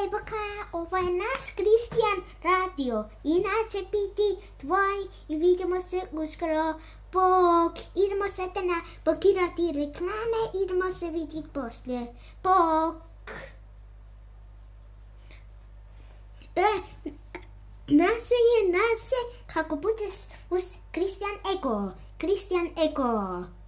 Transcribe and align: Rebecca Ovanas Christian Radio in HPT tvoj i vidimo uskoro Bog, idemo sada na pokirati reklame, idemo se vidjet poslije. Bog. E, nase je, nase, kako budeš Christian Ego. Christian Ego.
Rebecca 0.00 0.36
Ovanas 0.72 1.52
Christian 1.54 2.24
Radio 2.42 3.04
in 3.24 3.44
HPT 3.44 4.20
tvoj 4.60 5.08
i 5.28 5.36
vidimo 5.36 5.76
uskoro 6.12 6.74
Bog, 7.12 7.72
idemo 7.94 8.28
sada 8.28 8.62
na 8.62 8.82
pokirati 9.04 9.72
reklame, 9.72 10.42
idemo 10.64 10.90
se 10.90 11.10
vidjet 11.10 11.52
poslije. 11.52 12.14
Bog. 12.42 12.94
E, 16.56 16.70
nase 17.88 18.34
je, 18.50 18.72
nase, 18.72 19.20
kako 19.46 19.76
budeš 19.76 20.14
Christian 20.92 21.36
Ego. 21.56 21.90
Christian 22.18 22.68
Ego. 22.76 23.59